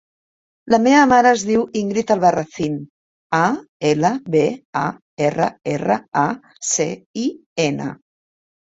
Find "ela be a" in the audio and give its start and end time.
3.93-4.87